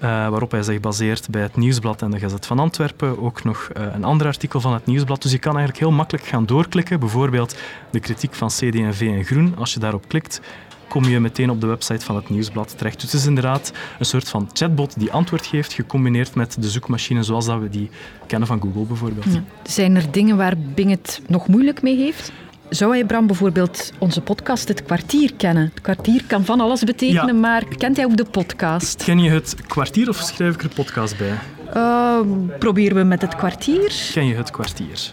waarop 0.09 0.51
hij 0.51 0.63
zich 0.63 0.81
baseert 0.81 1.31
bij 1.31 1.43
het 1.43 1.57
Nieuwsblad 1.57 2.03
en 2.03 2.11
de 2.11 2.19
Gazet 2.19 2.47
van 2.47 2.59
Antwerpen. 2.59 3.23
Ook 3.23 3.45
nog 3.45 3.71
eh, 3.73 3.87
een 3.95 4.05
ander 4.05 4.27
artikel 4.27 4.61
van 4.61 4.73
het 4.73 4.87
Nieuwsblad. 4.87 5.23
Dus 5.23 5.33
je 5.33 5.39
kan 5.39 5.57
eigenlijk 5.57 5.85
heel 5.85 5.97
makkelijk 5.97 6.27
gaan 6.27 6.47
doorklikken. 6.47 7.01
Bijvoorbeeld 7.01 7.57
de 7.91 8.01
kritiek 8.01 8.35
van 8.35 8.49
CD&V 8.49 9.01
en 9.01 9.25
Groen. 9.25 9.55
Als 9.59 9.75
je 9.75 9.81
daarop 9.81 10.09
klikt, 10.09 10.41
kom 10.89 11.05
je 11.05 11.21
meteen 11.21 11.51
op 11.51 11.61
de 11.61 11.67
website 11.67 12.05
van 12.05 12.17
het 12.17 12.31
Nieuwsblad 12.31 12.79
terecht. 12.79 13.01
Dus 13.01 13.13
het 13.13 13.21
is 13.21 13.27
inderdaad 13.27 13.73
een 13.99 14.05
soort 14.05 14.29
van 14.29 14.51
chatbot 14.53 14.99
die 14.99 15.13
antwoord 15.13 15.47
geeft, 15.47 15.73
gecombineerd 15.73 16.35
met 16.35 16.57
de 16.63 16.71
zoekmachine 16.71 17.23
zoals 17.23 17.47
dat 17.47 17.61
we 17.61 17.69
die 17.69 17.91
kennen 18.27 18.49
van 18.49 18.61
Google 18.61 18.85
bijvoorbeeld. 18.85 19.27
Zijn 19.63 19.97
er 19.97 20.11
dingen 20.11 20.37
waar 20.37 20.55
Bing 20.75 20.91
het 20.91 21.23
nog 21.27 21.49
moeilijk 21.49 21.83
mee 21.83 21.97
heeft? 21.97 22.33
Zou 22.73 22.93
hij, 22.93 23.05
Bram, 23.05 23.27
bijvoorbeeld 23.27 23.93
onze 23.99 24.21
podcast 24.21 24.69
Het 24.69 24.83
Kwartier 24.83 25.33
kennen? 25.37 25.71
Het 25.75 25.81
kwartier 25.81 26.25
kan 26.27 26.45
van 26.45 26.61
alles 26.61 26.83
betekenen, 26.85 27.35
Ja. 27.35 27.41
maar 27.41 27.65
kent 27.79 27.97
hij 27.97 28.05
ook 28.07 28.17
de 28.17 28.25
podcast? 28.25 29.05
Ken 29.05 29.19
je 29.19 29.31
het 29.31 29.57
kwartier 29.67 30.09
of 30.09 30.17
schrijf 30.17 30.55
ik 30.55 30.63
er 30.63 30.69
podcast 30.69 31.19
bij? 31.19 31.39
Uh, 31.77 32.19
proberen 32.59 32.97
we 32.97 33.03
met 33.03 33.23
het 33.23 33.37
kwartier. 33.37 34.11
Ken 34.13 34.27
je 34.27 34.35
het 34.35 34.51
kwartier? 34.51 35.13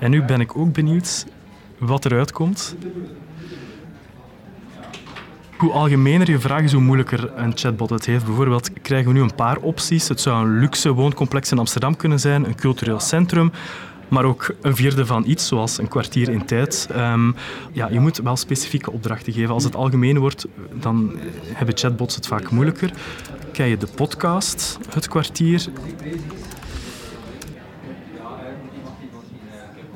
En 0.00 0.10
nu 0.10 0.22
ben 0.22 0.40
ik 0.40 0.56
ook 0.56 0.72
benieuwd 0.72 1.26
wat 1.78 2.04
eruit 2.04 2.32
komt. 2.32 2.76
Hoe 5.56 5.72
algemener 5.72 6.30
je 6.30 6.38
vraag 6.38 6.62
is, 6.62 6.72
hoe 6.72 6.82
moeilijker 6.82 7.32
een 7.36 7.52
chatbot 7.54 7.90
het 7.90 8.06
heeft. 8.06 8.24
Bijvoorbeeld 8.24 8.70
krijgen 8.82 9.08
we 9.08 9.14
nu 9.14 9.20
een 9.22 9.34
paar 9.34 9.56
opties. 9.56 10.08
Het 10.08 10.20
zou 10.20 10.44
een 10.46 10.58
luxe 10.58 10.92
wooncomplex 10.92 11.50
in 11.50 11.58
Amsterdam 11.58 11.96
kunnen 11.96 12.20
zijn, 12.20 12.44
een 12.44 12.54
cultureel 12.56 13.00
centrum. 13.00 13.52
Maar 14.08 14.24
ook 14.24 14.54
een 14.60 14.76
vierde 14.76 15.06
van 15.06 15.24
iets, 15.26 15.46
zoals 15.46 15.78
een 15.78 15.88
kwartier 15.88 16.28
in 16.28 16.44
tijd. 16.44 16.88
Ehm, 16.90 17.32
ja, 17.72 17.88
je 17.90 18.00
moet 18.00 18.16
wel 18.16 18.36
specifieke 18.36 18.92
opdrachten 18.92 19.32
geven. 19.32 19.54
Als 19.54 19.64
het 19.64 19.76
algemeen 19.76 20.18
wordt, 20.18 20.46
dan 20.72 21.16
hebben 21.52 21.76
chatbots 21.76 22.14
het 22.14 22.26
vaak 22.26 22.50
moeilijker. 22.50 22.92
Kijk 23.52 23.70
je 23.70 23.76
de 23.76 23.88
podcast, 23.94 24.78
het 24.90 25.08
kwartier. 25.08 25.66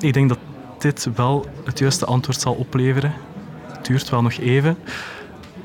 Ik 0.00 0.12
denk 0.12 0.28
dat 0.28 0.38
dit 0.78 1.08
wel 1.14 1.46
het 1.64 1.78
juiste 1.78 2.04
antwoord 2.04 2.40
zal 2.40 2.54
opleveren. 2.54 3.12
Het 3.66 3.86
duurt 3.86 4.08
wel 4.08 4.22
nog 4.22 4.32
even. 4.32 4.76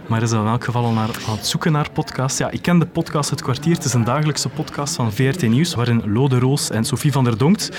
Maar 0.07 0.22
is 0.22 0.31
in 0.31 0.45
elk 0.45 0.63
geval 0.63 0.86
al 0.86 0.91
naar, 0.91 1.10
aan 1.27 1.36
het 1.36 1.48
zoeken 1.48 1.72
naar 1.72 1.91
podcasts. 1.91 2.38
Ja, 2.38 2.50
ik 2.50 2.62
ken 2.62 2.79
de 2.79 2.86
podcast 2.86 3.29
Het 3.29 3.41
Kwartier. 3.41 3.75
Het 3.75 3.86
is 3.86 3.93
een 3.93 4.03
dagelijkse 4.03 4.50
podcast 4.50 4.95
van 4.95 5.12
VRT 5.12 5.41
Nieuws, 5.41 5.75
waarin 5.75 6.03
Lode 6.05 6.39
Roos 6.39 6.69
en 6.69 6.83
Sophie 6.83 7.12
van 7.12 7.24
der 7.24 7.38
Donkt 7.38 7.69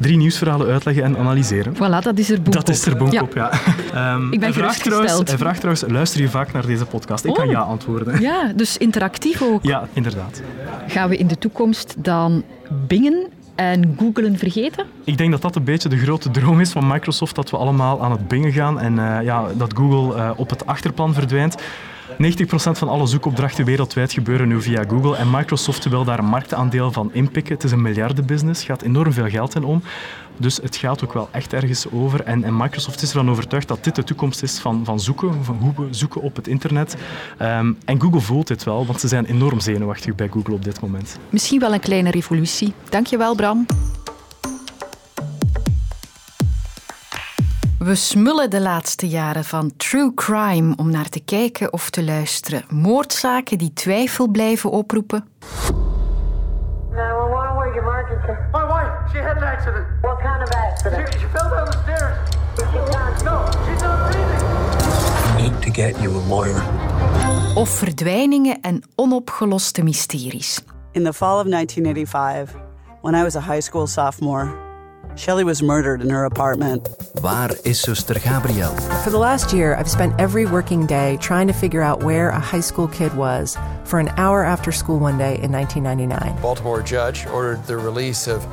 drie 0.00 0.16
nieuwsverhalen 0.16 0.66
uitleggen 0.66 1.04
en 1.04 1.16
analyseren. 1.16 1.74
Voilà, 1.74 2.02
dat 2.02 2.18
is 2.18 2.30
er 2.30 2.42
boek 2.42 2.52
Dat 2.52 2.68
is 2.68 2.86
er 2.86 2.96
boek 2.96 3.12
ja. 3.12 3.22
op, 3.22 3.34
ja. 3.34 3.50
Um, 4.14 4.24
ik 4.32 4.40
ben 4.40 4.48
hij 4.48 4.58
vraagt, 4.58 4.82
trouwens, 4.82 5.12
hij 5.24 5.38
vraagt 5.38 5.60
trouwens, 5.60 5.84
luister 5.88 6.20
je 6.20 6.28
vaak 6.28 6.52
naar 6.52 6.66
deze 6.66 6.84
podcast? 6.84 7.24
Ik 7.24 7.30
oh. 7.30 7.36
kan 7.36 7.48
ja 7.48 7.60
antwoorden. 7.60 8.20
Ja, 8.20 8.52
dus 8.56 8.76
interactief 8.76 9.42
ook. 9.42 9.62
Ja, 9.62 9.88
inderdaad. 9.92 10.42
Gaan 10.86 11.08
we 11.08 11.16
in 11.16 11.26
de 11.26 11.38
toekomst 11.38 11.94
dan 11.98 12.44
bingen 12.86 13.28
en 13.54 13.94
googlen 13.98 14.38
vergeten? 14.38 14.86
Ik 15.04 15.18
denk 15.18 15.30
dat 15.30 15.42
dat 15.42 15.56
een 15.56 15.64
beetje 15.64 15.88
de 15.88 15.98
grote 15.98 16.30
droom 16.30 16.60
is 16.60 16.70
van 16.70 16.86
Microsoft, 16.86 17.34
dat 17.34 17.50
we 17.50 17.56
allemaal 17.56 18.02
aan 18.02 18.10
het 18.10 18.28
bingen 18.28 18.52
gaan 18.52 18.80
en 18.80 18.96
uh, 18.96 19.18
ja, 19.22 19.46
dat 19.56 19.74
Google 19.76 20.16
uh, 20.16 20.30
op 20.36 20.50
het 20.50 20.66
achterplan 20.66 21.14
verdwijnt. 21.14 21.62
90% 22.10 22.16
van 22.54 22.88
alle 22.88 23.06
zoekopdrachten 23.06 23.64
wereldwijd 23.64 24.12
gebeuren 24.12 24.48
nu 24.48 24.62
via 24.62 24.84
Google 24.88 25.16
en 25.16 25.30
Microsoft 25.30 25.88
wil 25.88 26.04
daar 26.04 26.18
een 26.18 26.24
marktaandeel 26.24 26.92
van 26.92 27.10
inpikken. 27.12 27.54
Het 27.54 27.64
is 27.64 27.70
een 27.70 27.82
miljardenbusiness, 27.82 28.64
gaat 28.64 28.82
enorm 28.82 29.12
veel 29.12 29.28
geld 29.28 29.54
in 29.54 29.64
om. 29.64 29.82
Dus 30.36 30.56
het 30.56 30.76
gaat 30.76 31.04
ook 31.04 31.12
wel 31.12 31.28
echt 31.30 31.52
ergens 31.52 31.90
over. 31.90 32.22
En, 32.22 32.44
en 32.44 32.56
Microsoft 32.56 33.02
is 33.02 33.08
ervan 33.08 33.30
overtuigd 33.30 33.68
dat 33.68 33.84
dit 33.84 33.94
de 33.94 34.04
toekomst 34.04 34.42
is 34.42 34.58
van, 34.58 34.84
van 34.84 35.00
zoeken, 35.00 35.44
van 35.44 35.56
hoe 35.56 35.72
we 35.76 35.94
zoeken 35.94 36.20
op 36.20 36.36
het 36.36 36.48
internet. 36.48 36.96
Um, 37.42 37.78
en 37.84 38.00
Google 38.00 38.20
voelt 38.20 38.46
dit 38.46 38.64
wel, 38.64 38.86
want 38.86 39.00
ze 39.00 39.08
zijn 39.08 39.24
enorm 39.24 39.60
zenuwachtig 39.60 40.14
bij 40.14 40.28
Google 40.28 40.54
op 40.54 40.64
dit 40.64 40.80
moment. 40.80 41.18
Misschien 41.30 41.60
wel 41.60 41.72
een 41.72 41.80
kleine 41.80 42.10
revolutie. 42.10 42.72
Dankjewel, 42.88 43.34
Bram. 43.34 43.66
We 47.84 47.94
smullen 47.94 48.50
de 48.50 48.60
laatste 48.60 49.08
jaren 49.08 49.44
van 49.44 49.76
true 49.76 50.14
crime 50.14 50.76
om 50.76 50.90
naar 50.90 51.08
te 51.08 51.20
kijken 51.20 51.72
of 51.72 51.90
te 51.90 52.04
luisteren. 52.04 52.64
Moordzaken 52.68 53.58
die 53.58 53.72
twijfel 53.72 54.28
blijven 54.28 54.70
oproepen. 54.70 55.24
My 55.32 55.46
wife, 58.66 58.92
she 59.12 59.22
had 59.22 59.36
an 59.36 59.42
accident. 59.42 59.86
What 60.00 60.18
kind 60.18 60.42
of 60.42 60.48
accident? 60.48 61.12
She, 61.12 61.18
she 61.18 61.26
fell 61.28 61.50
down 61.50 61.64
the 61.70 61.78
stairs. 61.82 63.22
No, 63.22 63.44
she's 63.66 63.82
not 63.82 64.10
breathing. 64.10 65.42
Need 65.42 65.62
to 65.62 65.82
get 65.82 66.02
you 66.02 66.16
a 66.16 66.28
lawyer. 66.28 66.62
Of 67.54 67.68
verdwijningen 67.68 68.60
en 68.60 68.82
onopgeloste 68.94 69.82
mysteries. 69.82 70.60
In 70.92 71.04
the 71.04 71.12
fall 71.12 71.38
of 71.38 71.46
1985, 71.46 72.54
when 73.00 73.14
I 73.14 73.22
was 73.22 73.36
a 73.36 73.40
high 73.40 73.62
school 73.62 73.86
sophomore, 73.86 74.73
Shelley 75.16 75.44
was 75.44 75.62
murdered 75.62 76.00
in 76.00 76.10
her 76.10 76.24
apartment. 76.24 76.88
Waar 77.22 77.50
is 77.64 77.80
zuster 77.80 78.22
Gabrielle? 78.22 78.76
For 79.02 79.10
the 79.10 79.18
last 79.18 79.52
year, 79.52 79.74
I've 79.76 79.90
spent 79.90 80.18
every 80.20 80.44
working 80.44 80.86
day 80.86 81.18
trying 81.20 81.46
to 81.46 81.52
figure 81.52 81.82
out 81.82 82.02
where 82.02 82.30
a 82.30 82.40
high 82.40 82.60
school 82.60 82.88
kid 82.88 83.14
was 83.14 83.56
for 83.84 84.00
an 84.00 84.08
hour 84.16 84.44
after 84.44 84.72
school 84.72 84.98
one 84.98 85.16
day 85.16 85.38
in 85.40 85.52
1999. 85.52 86.42
Baltimore 86.42 86.82
judge 86.82 87.26
ordered 87.26 87.64
the 87.66 87.76
release 87.76 88.26
of 88.26 88.44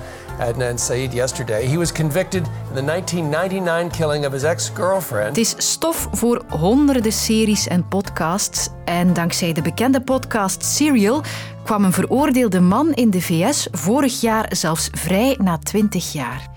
Adnan 0.42 0.78
Saeed 0.80 1.14
yesterday. 1.14 1.68
He 1.68 1.78
was 1.78 1.92
convicted 1.92 2.46
in 2.46 2.76
the 2.76 2.84
1999 2.84 3.92
killing 3.92 4.26
of 4.26 4.32
his 4.32 4.44
ex-girlfriend. 4.44 5.28
Het 5.28 5.38
is 5.38 5.54
stof 5.58 6.08
voor 6.12 6.42
honderden 6.50 7.12
series 7.12 7.68
en 7.68 7.88
podcasts. 7.88 8.70
En 8.86 9.14
dankzij 9.14 9.54
de 9.54 9.62
bekende 9.62 10.02
podcast 10.02 10.64
Serial 10.64 11.24
kwam 11.64 11.84
een 11.84 11.94
veroordeelde 11.94 12.60
man 12.60 12.94
in 12.94 13.10
de 13.10 13.22
VS 13.22 13.68
vorig 13.72 14.22
jaar 14.22 14.46
zelfs 14.50 14.90
vrij 14.92 15.38
na 15.42 15.58
20 15.58 16.14
jaar. 16.14 16.50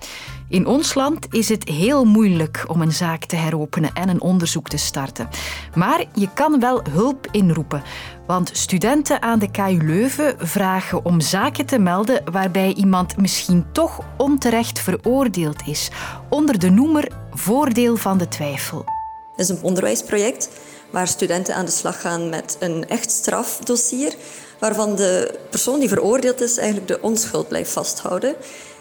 In 0.49 0.65
ons 0.65 0.93
land 0.93 1.25
is 1.29 1.49
het 1.49 1.69
heel 1.69 2.05
moeilijk 2.05 2.63
om 2.67 2.81
een 2.81 2.91
zaak 2.91 3.25
te 3.25 3.35
heropenen 3.35 3.93
en 3.93 4.09
een 4.09 4.21
onderzoek 4.21 4.67
te 4.67 4.77
starten. 4.77 5.29
Maar 5.75 6.03
je 6.13 6.29
kan 6.33 6.59
wel 6.59 6.81
hulp 6.89 7.27
inroepen. 7.31 7.83
Want 8.27 8.49
studenten 8.53 9.21
aan 9.21 9.39
de 9.39 9.51
KU 9.51 9.77
Leuven 9.85 10.35
vragen 10.37 11.05
om 11.05 11.21
zaken 11.21 11.65
te 11.65 11.79
melden 11.79 12.31
waarbij 12.31 12.73
iemand 12.73 13.17
misschien 13.17 13.65
toch 13.71 13.99
onterecht 14.17 14.79
veroordeeld 14.79 15.67
is. 15.67 15.89
Onder 16.29 16.59
de 16.59 16.69
noemer 16.69 17.11
Voordeel 17.31 17.95
van 17.95 18.17
de 18.17 18.27
twijfel. 18.27 18.85
Het 19.31 19.49
is 19.49 19.49
een 19.49 19.63
onderwijsproject 19.63 20.49
waar 20.89 21.07
studenten 21.07 21.55
aan 21.55 21.65
de 21.65 21.71
slag 21.71 22.01
gaan 22.01 22.29
met 22.29 22.57
een 22.59 22.87
echt 22.87 23.11
strafdossier 23.11 24.15
waarvan 24.59 24.95
de 24.95 25.39
persoon 25.49 25.79
die 25.79 25.89
veroordeeld 25.89 26.41
is 26.41 26.57
eigenlijk 26.57 26.87
de 26.87 27.01
onschuld 27.01 27.47
blijft 27.47 27.71
vasthouden. 27.71 28.35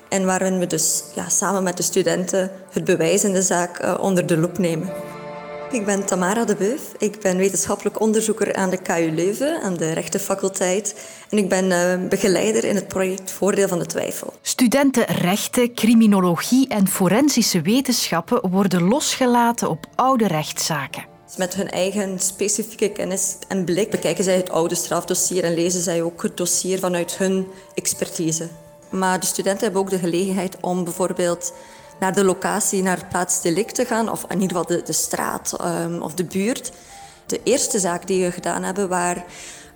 En 0.09 0.25
waarin 0.25 0.59
we 0.59 0.67
dus 0.67 1.03
ja, 1.15 1.29
samen 1.29 1.63
met 1.63 1.77
de 1.77 1.83
studenten 1.83 2.51
het 2.71 2.85
bewijs 2.85 3.25
in 3.25 3.33
de 3.33 3.43
zaak 3.43 3.83
uh, 3.83 3.95
onder 4.01 4.27
de 4.27 4.37
loep 4.37 4.59
nemen. 4.59 4.93
Ik 5.75 5.85
ben 5.85 6.07
Tamara 6.07 6.45
de 6.45 6.55
Beuf. 6.57 6.83
Ik 6.99 7.21
ben 7.21 7.37
wetenschappelijk 7.37 8.01
onderzoeker 8.01 8.55
aan 8.55 8.71
de 8.71 8.77
KU 8.77 9.11
Leuven, 9.15 9.63
aan 9.63 9.77
de 9.77 9.93
rechtenfaculteit. 9.93 10.95
En 11.31 11.39
ik 11.39 11.49
ben 11.49 11.65
uh, 11.65 12.09
begeleider 12.09 12.65
in 12.65 12.75
het 12.75 12.89
project 12.89 13.31
Voordeel 13.31 13.69
van 13.69 13.79
de 13.79 13.87
Twijfel. 13.87 14.33
Studenten 14.43 15.05
rechten, 15.05 15.75
criminologie 15.75 16.69
en 16.69 16.89
forensische 16.89 17.63
wetenschappen 17.63 18.51
worden 18.51 18.83
losgelaten 18.83 19.71
op 19.71 19.87
oude 19.95 20.27
rechtszaken. 20.27 21.05
Met 21.37 21.55
hun 21.55 21.71
eigen 21.71 22.19
specifieke 22.19 22.89
kennis 22.89 23.37
en 23.49 23.65
blik 23.65 23.91
bekijken 23.91 24.25
zij 24.25 24.37
het 24.37 24.51
oude 24.51 24.75
strafdossier 24.75 25.45
en 25.45 25.55
lezen 25.55 25.81
zij 25.81 26.03
ook 26.03 26.23
het 26.23 26.37
dossier 26.37 26.79
vanuit 26.79 27.19
hun 27.19 27.47
expertise. 27.75 28.49
Maar 28.91 29.21
de 29.21 29.27
studenten 29.27 29.63
hebben 29.63 29.81
ook 29.81 29.91
de 29.91 29.99
gelegenheid 29.99 30.57
om 30.61 30.85
bijvoorbeeld 30.85 31.53
naar 32.01 32.15
de 32.15 32.25
locatie, 32.25 32.83
naar 32.83 32.97
het 32.97 33.09
plaatsdelict 33.09 33.75
te 33.75 33.85
gaan, 33.85 34.11
of 34.11 34.25
in 34.29 34.41
ieder 34.41 34.57
geval 34.57 34.83
de, 34.85 34.93
straat 34.93 35.57
um, 35.65 36.03
of 36.03 36.15
de 36.15 36.25
buurt. 36.25 36.73
De 37.27 37.41
eerste 37.43 37.79
zaak 37.79 38.07
die 38.07 38.25
we 38.25 38.33
gedaan 38.33 38.63
hebben, 38.63 38.89
waar 38.89 39.25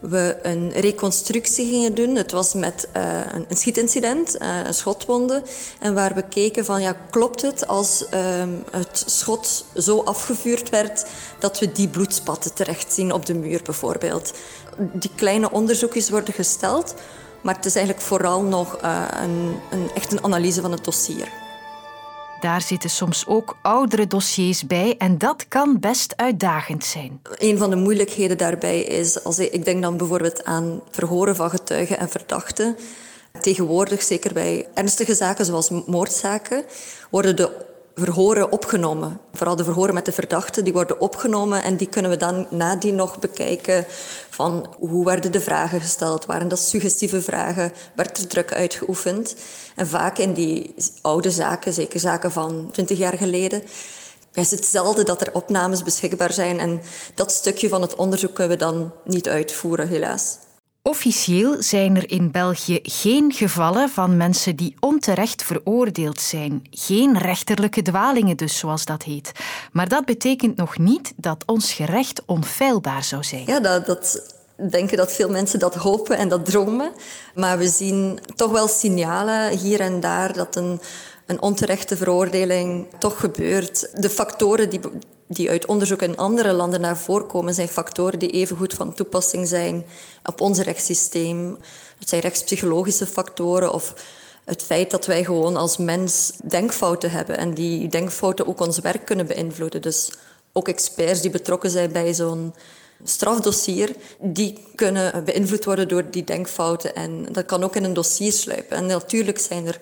we 0.01 0.39
een 0.43 0.71
reconstructie 0.71 1.69
gingen 1.69 1.95
doen. 1.95 2.17
Het 2.17 2.33
was 2.33 2.55
met 2.55 2.89
uh, 2.97 3.21
een, 3.49 3.57
schietincident, 3.57 4.37
uh, 4.43 4.65
een 4.65 4.75
schotwonde. 4.75 5.43
En 5.81 5.95
waar 5.95 6.15
we 6.15 6.23
keken 6.23 6.65
van, 6.65 6.83
ja, 6.83 6.97
klopt 7.11 7.43
het 7.43 7.67
als 7.67 8.05
um, 8.41 8.65
het 8.71 9.03
schot 9.07 9.65
zo 9.77 10.01
afgevuurd 10.01 10.69
werd 10.69 11.07
dat 11.39 11.59
we 11.59 11.73
die 11.73 11.89
bloedspatten 11.89 12.55
terecht 12.55 12.93
zien 12.93 13.13
op 13.13 13.27
de 13.27 13.35
muur 13.35 13.61
bijvoorbeeld. 13.63 14.33
Die 14.79 15.11
kleine 15.15 15.51
onderzoekjes 15.51 16.11
worden 16.11 16.35
gesteld, 16.35 16.95
maar 17.41 17.55
het 17.55 17.65
is 17.65 17.75
eigenlijk 17.75 18.07
vooral 18.07 18.43
nog 18.43 18.83
uh, 18.83 19.05
een, 19.23 19.55
een, 19.71 19.91
echt 19.95 20.13
een 20.13 20.25
analyse 20.25 20.61
van 20.61 20.73
het 20.73 20.85
dossier. 20.85 21.29
Daar 22.41 22.63
zitten 22.63 22.91
soms 22.91 23.27
ook 23.27 23.57
oudere 23.63 24.07
dossiers 24.07 24.67
bij 24.67 24.95
en 24.99 25.19
dat 25.19 25.49
kan 25.49 25.81
best 25.81 26.17
uitdagend 26.17 26.85
zijn. 26.85 27.21
Een 27.37 27.59
van 27.59 27.71
de 27.71 27.77
moeilijkheden 27.77 28.39
daarbij 28.39 28.81
is, 28.81 29.25
als 29.25 29.39
ik, 29.39 29.53
ik 29.53 29.65
denk 29.65 29.83
dan 29.83 29.97
bijvoorbeeld 29.97 30.45
aan 30.45 30.81
verhoren 30.91 31.37
van 31.37 31.51
getuigen 31.51 31.99
en 31.99 32.09
verdachten. 32.09 32.77
Tegenwoordig, 33.41 34.03
zeker 34.03 34.33
bij 34.33 34.67
ernstige 34.75 35.15
zaken 35.15 35.45
zoals 35.45 35.71
moordzaken, 35.87 36.65
worden 37.11 37.37
de 37.37 37.67
verhoren 37.99 38.53
opgenomen. 38.53 39.21
Vooral 39.33 39.57
de 39.57 39.65
verhoren 39.65 39.95
met 39.95 40.05
de 40.05 40.13
verdachten, 40.13 40.65
die 40.65 40.73
worden 40.73 41.01
opgenomen 41.01 41.63
en 41.63 41.77
die 41.77 41.89
kunnen 41.89 42.11
we 42.11 42.17
dan 42.17 42.47
nadien 42.51 42.95
nog 42.95 43.19
bekijken 43.19 43.85
van 44.31 44.75
hoe 44.79 45.05
werden 45.05 45.33
de 45.33 45.41
vragen 45.41 45.81
gesteld, 45.81 46.27
waren 46.27 46.49
dat 46.49 46.59
suggestieve 46.59 47.23
vragen, 47.23 47.73
werd 47.95 48.19
er 48.19 48.27
druk 48.27 48.53
uitgeoefend. 48.53 49.37
En 49.77 49.87
vaak 49.87 50.19
in 50.19 50.33
die 50.33 50.75
oude 51.03 51.31
zaken, 51.31 51.73
zeker 51.73 52.01
zaken 52.01 52.33
van 52.33 52.69
twintig 52.73 52.99
jaar 52.99 53.17
geleden, 53.17 53.63
is 54.33 54.51
het 54.51 54.65
zelden 54.65 55.05
dat 55.05 55.21
er 55.21 55.35
opnames 55.35 55.83
beschikbaar 55.83 56.33
zijn 56.33 56.61
en 56.61 56.81
dat 57.15 57.33
stukje 57.33 57.69
van 57.69 57.83
het 57.83 57.95
onderzoek 57.95 58.35
kunnen 58.35 58.59
we 58.59 58.65
dan 58.65 58.93
niet 59.05 59.29
uitvoeren, 59.29 59.89
helaas. 59.89 60.39
Officieel 60.89 61.63
zijn 61.63 61.97
er 61.97 62.11
in 62.11 62.31
België 62.31 62.79
geen 62.83 63.33
gevallen 63.33 63.89
van 63.89 64.17
mensen 64.17 64.57
die 64.57 64.75
onterecht 64.81 65.43
veroordeeld 65.43 66.21
zijn. 66.21 66.63
Geen 66.71 67.19
rechterlijke 67.19 67.83
dwalingen 67.83 68.37
dus, 68.37 68.59
zoals 68.59 68.85
dat 68.85 69.03
heet. 69.03 69.33
Maar 69.73 69.89
dat 69.89 70.05
betekent 70.05 70.57
nog 70.57 70.79
niet 70.79 71.13
dat 71.17 71.43
ons 71.47 71.73
gerecht 71.73 72.23
onfeilbaar 72.27 73.05
zou 73.05 73.25
zijn. 73.25 73.43
Ja, 73.47 73.61
dat, 73.61 73.87
dat 73.87 74.35
denken 74.71 74.97
dat 74.97 75.13
veel 75.13 75.31
mensen 75.31 75.59
dat 75.59 75.75
hopen 75.75 76.17
en 76.17 76.29
dat 76.29 76.45
dromen. 76.45 76.93
Maar 77.35 77.59
we 77.59 77.69
zien 77.69 78.19
toch 78.37 78.51
wel 78.51 78.69
signalen 78.69 79.59
hier 79.59 79.81
en 79.81 80.01
daar 80.01 80.33
dat 80.33 80.57
een, 80.57 80.81
een 81.27 81.43
onterechte 81.43 81.97
veroordeling 81.97 82.87
toch 82.99 83.21
gebeurt. 83.21 83.91
De 83.93 84.11
factoren 84.11 84.71
die, 84.71 84.81
die 85.29 85.51
uit 85.51 85.67
onderzoek 85.67 86.03
in 86.03 86.17
andere 86.17 86.53
landen 86.53 86.81
naar 86.81 86.99
voren 86.99 87.27
komen, 87.27 87.55
zijn 87.55 87.69
factoren 87.69 88.19
die 88.19 88.31
evengoed 88.31 88.75
van 88.75 88.95
toepassing 88.95 89.49
zijn 89.49 89.87
op 90.25 90.41
ons 90.41 90.59
rechtssysteem. 90.59 91.57
Het 91.99 92.09
zijn 92.09 92.21
rechtspsychologische 92.21 93.07
factoren 93.07 93.73
of 93.73 93.95
het 94.45 94.63
feit 94.63 94.91
dat 94.91 95.07
wij 95.07 95.25
gewoon 95.25 95.57
als 95.57 95.77
mens 95.77 96.33
denkfouten 96.45 97.11
hebben 97.11 97.39
en 97.39 97.55
die 97.55 97.89
denkfouten 97.89 98.47
ook 98.47 98.61
ons 98.61 98.79
werk 98.79 99.05
kunnen 99.05 99.27
beïnvloeden. 99.27 99.83
Dus 99.83 100.13
ook 100.53 100.69
experts 100.69 101.21
die 101.21 101.31
betrokken 101.31 101.71
zijn 101.71 101.93
bij 101.93 102.15
zo'n 102.15 102.55
strafdossier, 103.05 103.95
die 104.21 104.59
kunnen 104.75 105.25
beïnvloed 105.25 105.65
worden 105.65 105.89
door 105.89 106.11
die 106.11 106.25
denkfouten. 106.25 106.95
En 106.95 107.29
dat 107.33 107.47
kan 107.47 107.65
ook 107.65 107.77
in 107.77 107.85
een 107.85 107.95
dossier 107.95 108.33
sluipen. 108.33 108.77
En 108.77 108.87
natuurlijk 108.87 109.39
zijn 109.39 109.67
er 109.67 109.79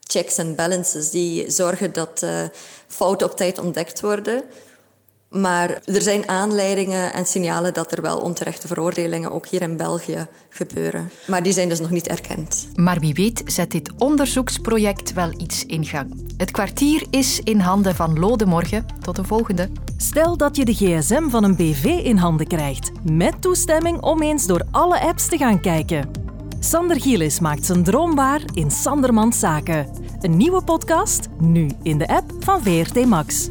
checks 0.00 0.36
en 0.36 0.54
balances 0.54 1.10
die 1.10 1.50
zorgen 1.50 1.92
dat 1.92 2.20
uh, 2.24 2.42
fouten 2.86 3.30
op 3.30 3.36
tijd 3.36 3.58
ontdekt 3.58 4.00
worden. 4.00 4.42
Maar 5.32 5.82
er 5.84 6.02
zijn 6.02 6.28
aanleidingen 6.28 7.12
en 7.12 7.26
signalen 7.26 7.74
dat 7.74 7.92
er 7.92 8.02
wel 8.02 8.18
onterechte 8.18 8.66
veroordelingen 8.66 9.32
ook 9.32 9.46
hier 9.46 9.62
in 9.62 9.76
België 9.76 10.26
gebeuren. 10.48 11.10
Maar 11.26 11.42
die 11.42 11.52
zijn 11.52 11.68
dus 11.68 11.80
nog 11.80 11.90
niet 11.90 12.08
erkend. 12.08 12.68
Maar 12.74 12.98
wie 12.98 13.14
weet 13.14 13.42
zet 13.46 13.70
dit 13.70 13.90
onderzoeksproject 13.98 15.12
wel 15.12 15.32
iets 15.36 15.66
in 15.66 15.84
gang. 15.84 16.32
Het 16.36 16.50
kwartier 16.50 17.06
is 17.10 17.40
in 17.40 17.58
handen 17.58 17.94
van 17.94 18.18
Lode 18.18 18.46
Morgen. 18.46 18.86
Tot 19.00 19.16
de 19.16 19.24
volgende. 19.24 19.68
Stel 19.96 20.36
dat 20.36 20.56
je 20.56 20.64
de 20.64 20.74
gsm 20.74 21.28
van 21.28 21.44
een 21.44 21.56
BV 21.56 21.84
in 21.84 22.16
handen 22.16 22.46
krijgt, 22.46 22.90
met 23.02 23.42
toestemming 23.42 24.00
om 24.00 24.22
eens 24.22 24.46
door 24.46 24.62
alle 24.70 25.00
apps 25.00 25.28
te 25.28 25.36
gaan 25.36 25.60
kijken. 25.60 26.10
Sander 26.60 27.00
Gielis 27.00 27.40
maakt 27.40 27.66
zijn 27.66 27.82
droom 27.82 28.14
waar 28.14 28.42
in 28.54 28.70
Sandermans 28.70 29.38
Zaken. 29.38 29.86
Een 30.20 30.36
nieuwe 30.36 30.62
podcast, 30.62 31.28
nu 31.38 31.70
in 31.82 31.98
de 31.98 32.08
app 32.08 32.32
van 32.40 32.62
VRT 32.62 33.06
Max. 33.06 33.48